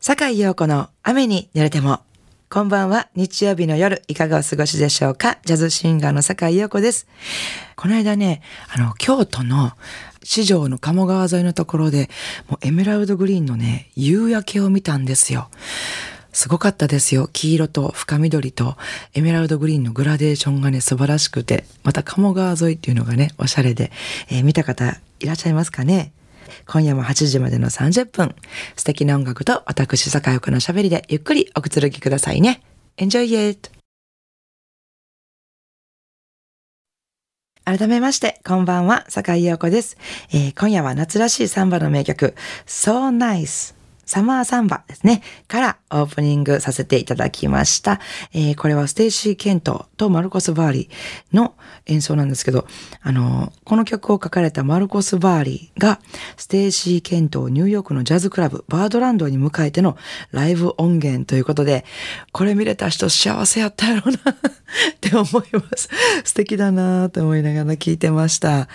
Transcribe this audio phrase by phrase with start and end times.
[0.00, 1.98] 坂井陽子の雨に濡れても。
[2.48, 3.08] こんばんは。
[3.16, 5.38] 日曜日の夜、いかがお過ごしでしょうか？
[5.44, 7.08] ジャズシンガーの坂井陽子です。
[7.74, 8.40] この間ね、
[8.72, 9.72] あの、京都の
[10.22, 12.08] 市場の鴨川沿いのところで、
[12.48, 15.50] もうエメラルドグリーンのね、夕焼けを見たんですよ。
[16.32, 17.28] すごかったですよ。
[17.32, 18.76] 黄色と深緑と
[19.14, 23.90] エメラルドグリーンのグラデーションがね、素晴らしくて、また鴨川沿いっていうのがね、おしゃれで、
[24.30, 26.12] えー、見た方いらっしゃいますかね？
[26.66, 28.34] 今夜も8時までの30分、
[28.76, 32.62] 素敵な音楽と私、坂井陽子の喋りでゆっくりおくつろぎくださいね。
[32.96, 33.70] Enjoy it!
[37.64, 39.98] 改めまして、こんばんは、坂井陽子です、
[40.32, 42.34] えー、今夜は夏らしいサンバの名曲、
[42.66, 43.77] So Nice
[44.08, 48.00] サマーサンバですね、からオープニングさせていただきました。
[48.32, 52.66] えー、これはステイシー・ケントとマルコス・バーリーの演奏なんですけど、
[53.02, 56.00] あの、この曲を書かれたマルコス・バーリーが、
[56.38, 59.98] ステイシー・ケントをニューヨークのジャズクラブ、バードランドに迎えての
[60.30, 61.84] ライブ音源ということで、
[62.32, 65.90] これ見れた人幸せやったやろうな って思います。
[66.24, 68.68] 素敵だなーと思いながら聞いてました。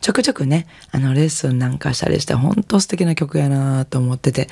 [0.00, 4.48] ちょくちょくね、あの、レッスンなんかしたりして、本当素敵な曲やなーと思ってて、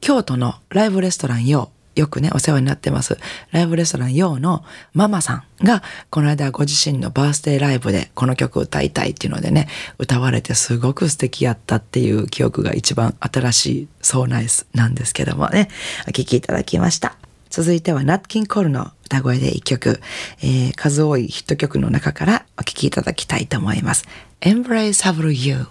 [0.00, 3.18] 京都のライブレストランよよくね、お世話になってます。
[3.50, 4.64] ライブレストランよの
[4.94, 15.68] ママさんが、この間ご自身のバースデーライブでこの曲歌いたいっていうのでね、歌われてすごく素敵やったっていう記憶が一番新しいソーナイスなんですけどもね、
[16.06, 17.16] お聴きいただきました。
[17.50, 20.00] 続いてはナッキンコールの歌声で一曲、
[20.42, 24.06] えー、数多いヒット曲の中からお聴きいただきたいと思います。
[24.40, 25.66] Embrace of You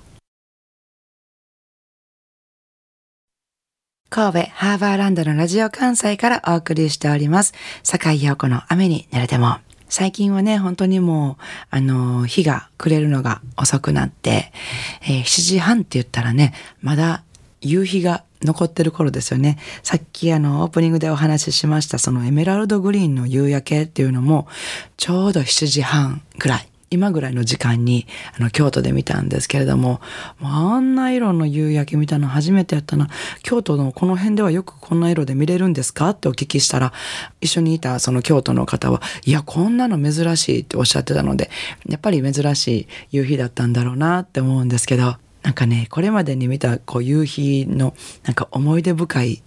[4.10, 7.54] 神戸ハーバーランドのラジオ関西からお送りしております。
[7.84, 9.58] 坂井陽子の雨に濡れても。
[9.90, 14.54] 最近はね、本当にもう、あの、日が暮れるのが遅くなって、
[15.02, 17.24] えー、7時半って言ったらね、まだ
[17.60, 19.58] 夕日が残ってる頃ですよね。
[19.84, 24.48] さっきあの、オープニングでお話ししました、そのエメラルドグリーンの夕焼けっていうのも、
[24.96, 26.70] ちょうど7時半ぐらい。
[26.90, 30.00] 今ぐらいの時間にあの京都で見たんですけれども
[30.42, 33.10] あんな色の夕焼け見たの初めてやったな。
[33.44, 36.10] 京都のこの辺ではよくこんな色で見れるんですか？
[36.12, 36.94] ってお聞きしたら
[37.42, 41.50] 一緒にいたその京都の方はいやこんなの珍しいっておっしゃってたので
[41.88, 47.94] やっぱり珍しい夕日だったんだろうなって思うんですけどなんかねこれまでに見たこう夕日の
[48.24, 49.42] なんか思い出深い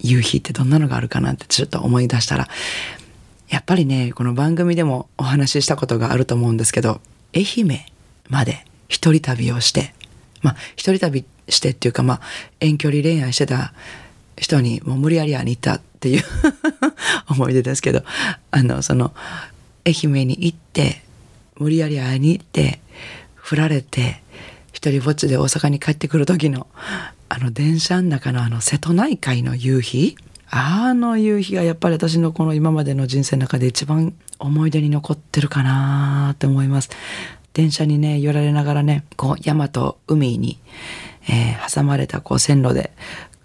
[0.00, 2.48] 夕日ってどんなのがあるかなってちょっと思い出したら
[3.54, 7.00] やっぱりねこの番組でもお話ししたことがあると思うんですけど
[7.36, 7.82] 愛媛
[8.28, 9.94] まで一人旅をして
[10.42, 12.20] まあ一人旅してっていうかまあ
[12.58, 13.72] 遠距離恋愛してた
[14.36, 16.24] 人にもう無理やり会いに行ったっていう
[17.30, 18.02] 思い出ですけど
[18.50, 19.14] あのその
[19.86, 21.04] 愛媛に行って
[21.56, 22.80] 無理やり会いに行って
[23.36, 24.20] 振られて
[24.72, 26.66] 一人ぼっちで大阪に帰ってくる時の
[27.28, 30.16] あの電車の中のあの瀬戸内海の夕日
[30.50, 36.90] あの夕日がやっぱり私のこの今までの人生の中で一番思い出に残ってるかなって思います。
[37.52, 40.58] 電車にね、寄られながらね、こう山と海に、
[41.28, 42.92] えー、挟まれたこう線路で、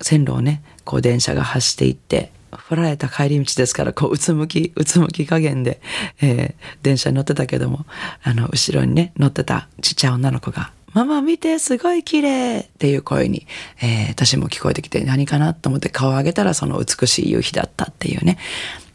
[0.02, 5.82] 線路をね、こう電車が走っていって、振られた帰り道ですから、こう、うつむき、 うつむき加減で、
[6.22, 7.86] えー、電車に乗ってたけども、
[8.24, 13.46] あの、後ろにね、乗ってたちっちゃい女の子が、ママ見てすごい綺麗っていう声に、
[13.82, 18.40] えー、私も聞こえてきて何かなと思って顔を上げたらその美しい夕日だったっていうね。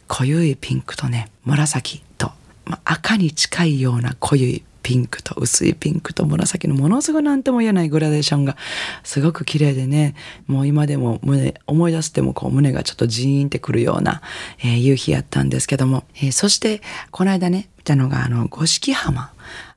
[0.08, 2.32] 濃ゆいピンクとね紫と、
[2.64, 8.56] ま、赤に近いような濃ゆいピンクと薄いピンクと紫のものすごい何とも言えないグラデーションが
[9.02, 10.14] すごく綺麗でね
[10.46, 14.22] もう今でも胸思い出してもこう胸がちょっとジーンってくるような、
[14.60, 19.32] えー、夕日やったんですけども、えー、そしてこの間ね見たのがあの五色浜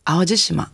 [0.05, 0.69] 淡路島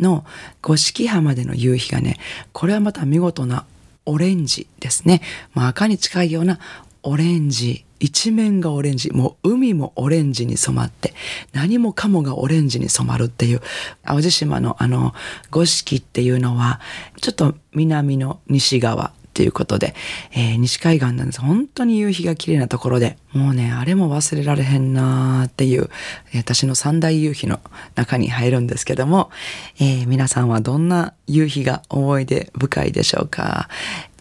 [0.00, 0.24] の
[0.62, 2.18] 五色浜での夕日がね、
[2.52, 3.64] これはまた見事な
[4.06, 5.20] オレンジですね。
[5.54, 6.58] まあ、赤に近いような
[7.02, 7.84] オレンジ。
[8.00, 9.10] 一面がオレンジ。
[9.12, 11.14] もう海もオレンジに染まって、
[11.52, 13.60] 何もかもがオレンジに染まるっていう、
[14.02, 15.14] 淡路島のあの、
[15.50, 16.80] 五色っていうのは、
[17.20, 19.94] ちょっと南の西側っていうことで、
[20.32, 21.40] えー、西海岸なんです。
[21.40, 25.88] 本当に夕日が綺麗なところで、もうね、あれも忘れられへんなーっていう、
[26.34, 27.60] 私の三大夕日の
[27.94, 29.30] 中に入るんですけども、
[29.78, 33.68] えー、皆さんはどんな夕日が思い出深いでしょうか？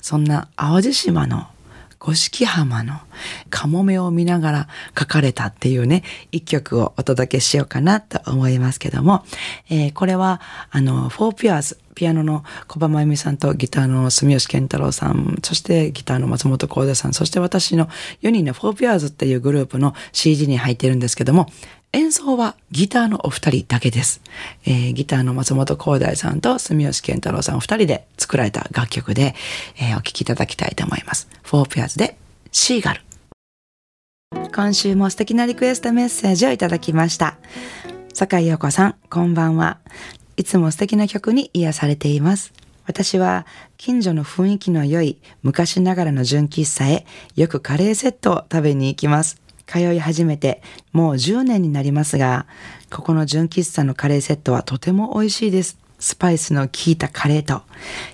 [0.02, 1.48] そんな淡路島の
[2.00, 3.02] 五色浜の
[3.50, 4.68] カモメを見ながら
[4.98, 9.26] 書かれたっていうね、一曲をお届けしようかなと思いますけども、
[9.70, 10.40] えー、これは、
[10.72, 17.90] あの、フォーピュアーズ、ピアノの小葉真由美さんとギターの住吉健太郎さん、そしてギターの松本幸太さん、そして私の
[18.22, 21.52] 4人のフォーピュアーズっていうグループの CD に入ってるんですけども、
[21.92, 24.22] 演奏はギターのお二人だけです。
[24.66, 29.34] えー、ギターの松本光大さんと住吉健太郎さんお二人で作られた楽曲で、
[29.78, 31.28] えー、お聴きいただきたいと思います。
[31.42, 32.18] フォーペアーズで
[32.52, 33.02] シーガル。
[34.54, 37.38] 今週も素敵なリクエストメッセージをいただきました。
[38.14, 39.80] 坂井陽子さん、こんばんは。
[40.38, 42.54] いつも素敵な曲に癒されています。
[42.86, 43.46] 私は
[43.78, 49.42] 近所の雰囲気の良い昔ながらの純喫茶へよくカレーセットを食べに行きます。
[49.70, 50.64] 通い始めて
[50.94, 52.48] もう10年になりますが、
[52.90, 55.78] ここの純喫茶のカレーセットはとても美味しいです。
[56.00, 57.62] スパイスの効いたカレーと、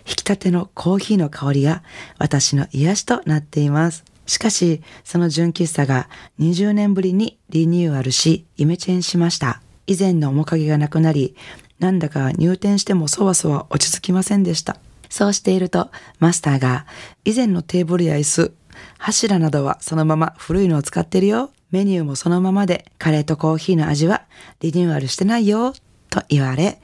[0.06, 1.84] 引き立てのコーヒーの香りが
[2.18, 4.04] 私の癒しとなっています。
[4.25, 6.10] しかし、その純喫茶が
[6.40, 9.62] 20年ぶりにリニューアルし、イメチェンしました。
[9.88, 11.36] 以前の面影がなくなり、
[11.80, 14.78] なんだか入店してもそわそわ落ち着きませんでした。
[15.10, 16.86] そうしていると、マスターが
[17.24, 18.54] 以前のテーブルや椅子、
[18.98, 21.51] 柱などはそのまま古いのを使ってるよ。
[21.72, 24.24] メニューもそのままで、カレーとコーヒーの味は
[24.62, 25.74] リニューアルしてないよ。
[26.10, 26.80] と言われ、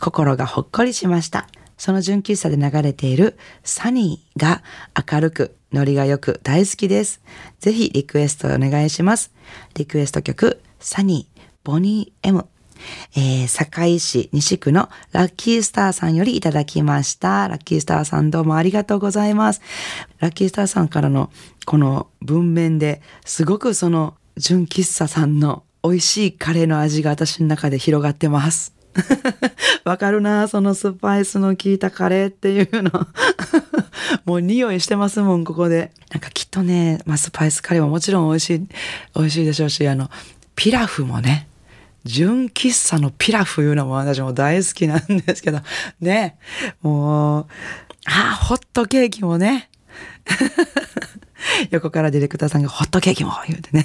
[0.00, 1.48] 心がほっこりしました。
[1.76, 4.62] その純喫茶で流れているサニーが
[5.10, 7.20] 明るく、ノリが良く大好きです。
[7.58, 9.32] ぜひリクエストお願いします。
[9.74, 12.46] リクエスト曲、サニー、ボニー M。
[13.16, 17.48] えー、堺市西区のラッキースターさんよりいただきました。
[17.48, 19.60] ラッキースターさんどうもありがとうございます。
[20.18, 21.30] ラッキースターさんからの
[21.64, 28.76] この文面ですごくその純喫茶さんの美味しいカレーの味が私の中で広がってます。
[29.84, 32.90] わかるなそのスパイスの効いたカレーっていうの。
[34.24, 35.92] もう匂いしてますもん、ここで。
[36.10, 38.66] なんかきっとね、まあ、スパイスカレーももちろん美味しい、
[39.14, 40.10] 美味しいでしょうし、あの、
[40.54, 41.48] ピラフもね、
[42.06, 45.60] 純喫茶のピラフいうのも私も大好きなんですけど、
[46.00, 46.38] ね、
[46.80, 47.46] もう、
[48.06, 49.68] あ、ホットケーキもね、
[51.70, 53.84] 横からディレクターさんがホットケーキも言うてね。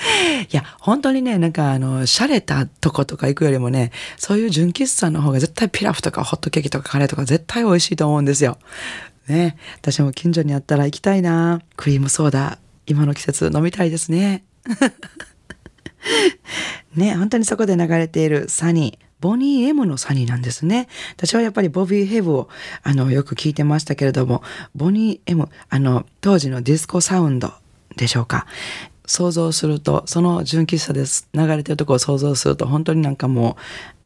[0.50, 8.58] いや、本当にね、なんかあの、洒落たとことか行くよりもね、そういう純喫茶の方が絶対ピラフとかホットケーキとかカレーとか絶対美味しいと思うんですよ。
[9.28, 11.60] ね、私も近所にあったら行きたいな。
[11.76, 14.44] クリームソーダ、今の季節飲みたいですね。
[16.96, 19.04] ね、本当にそこで流れているサニー。
[19.20, 20.88] ボニー M のサニーなんですね。
[21.12, 22.48] 私はやっぱりボビー・ヘブを
[22.82, 24.42] あのよく聞いてましたけれども、
[24.74, 27.52] ボニー M、あの当時のディスコサウンド
[27.96, 28.46] でしょうか。
[29.04, 33.56] 想像すると、その純喫茶です流れてるとこを想像すると、本当になんかも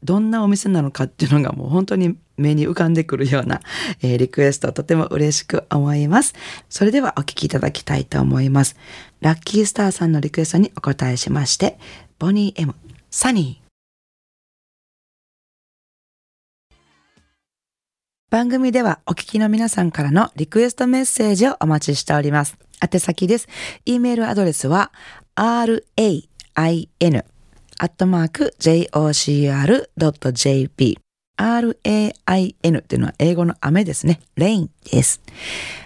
[0.02, 3.60] う、どんなお店なのかっていうのがもう本当に目に浮かんでくるような、
[4.02, 6.34] えー、リクエストとても嬉しく思います。
[6.68, 8.76] それではお聴きいただきたいと思います。
[9.20, 11.78] ラッキースターさんのリクエストにお答えしまして、
[12.18, 12.74] ボニー M、
[13.10, 13.64] サニー。
[18.30, 22.56] 番組ではお聞きの皆さんからのリクエストメッセージをお待ちしております。
[22.82, 23.48] 宛先です。
[23.86, 24.90] e メールアドレスは
[25.36, 26.24] rain
[26.56, 29.44] アットマーク jocr.jp
[31.36, 34.20] rain っていうのは英語の雨ですね。
[34.36, 35.20] rain です。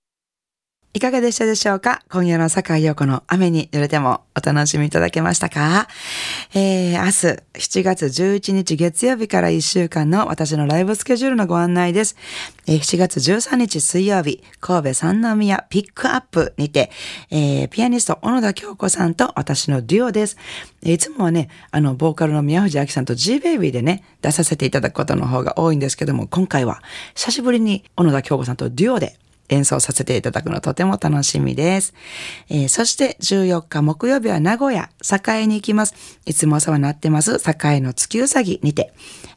[0.97, 2.01] いかがでしたでしょうか？
[2.11, 5.89] 今夜の坂井陽子の雨に濡れてもお楽しみいただけましたか？
[6.55, 12.17] えー、明日7月11日月曜日から1週間の私のライブスケジュールのご案内です。
[12.67, 16.91] えー、7月13日水曜日、神戸三宮ピックアップにて、
[17.31, 20.39] えー、ピアニスト小野田京子さんと私のデュオです。
[20.83, 26.83] いつもはね、あの、ボーカルの宮藤明さんと G-Baby でね、出させていただくことの方が多いんですけども、今回は
[27.15, 31.95] 久しぶりに小野田京子さんとデュオで演奏させていただくのとても楽しみです。
[32.49, 34.91] えー、そして14日木曜日は名古屋、
[35.29, 35.95] 栄に行きます。
[36.25, 38.93] いつもお世話になってます、栄の月うさぎにて、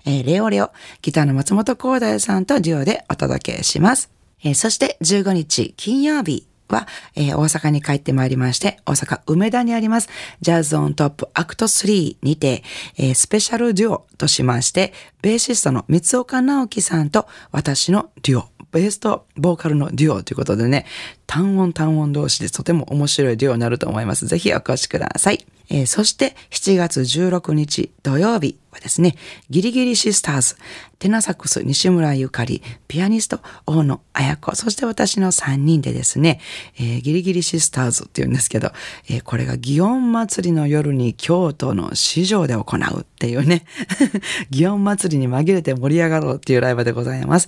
[0.05, 4.09] えー、レオレオ、ギターの松本光大さんとデュオでお届けします。
[4.43, 10.09] えー、そして15日金曜日、は、えー、大阪に帰ってまいりまして、大阪梅田にあります、
[10.41, 12.63] Jazz On Top ACT3にて、
[12.97, 20.85] えー、スペシャルデュオとしまして、ベーシストの三岡直樹さんと私のデュオ、ベースとボーカルのデュオということでね、
[21.27, 24.27] 単音単音同士でとても面白いデュオになると思います。
[24.27, 25.45] ぜひお越しください。
[25.69, 29.15] えー、そして7月16日土曜日はですね、
[29.49, 30.55] ギリギリシスターズ
[30.99, 36.39] テナサックス西村ゆかり、ピアニスト大野彩子、そして私の3人でですね、
[36.77, 38.71] えー、ギリギリシスターズっていうんですけど、
[39.09, 43.65] えー、これが祇園祭りの夜に京都の市場で行うっていうね、
[44.51, 47.47] 祇園祭りに紛れて盛り上がろうっていうライブでございます。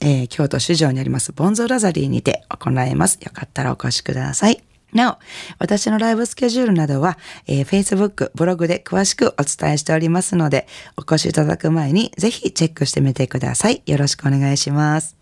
[0.00, 3.18] えー、京都市場にありますボンゾラザリーにて行います。
[3.22, 4.62] よかったらお越しください。
[4.92, 5.18] なお、
[5.58, 13.82] 私のライブスケジュールなどは、えー、Facebook、ブログで詳しくお伝えしておりますので、お越しいただく前にぜひチェックしてみてください。
[13.86, 15.16] よろしくお願いします。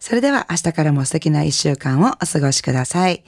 [0.00, 3.24] それでは明日からも素敵な一週間をお過ごしください。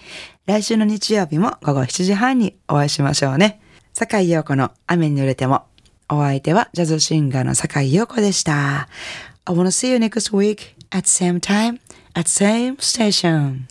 [0.47, 3.61] 来週の日曜日も午後7時半にお会いしましょうね。
[3.93, 5.65] 坂井陽子の雨に濡れても。
[6.11, 8.89] お相手はジャズシンガーの坂井陽子でした。
[9.45, 11.79] I wanna see you next week at same time
[12.15, 13.69] at same station.